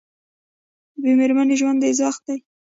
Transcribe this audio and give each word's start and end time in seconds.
بې 1.01 1.11
میرمنې 1.19 1.55
ژوند 1.59 1.79
دوزخ 1.81 2.15
دی 2.25 2.37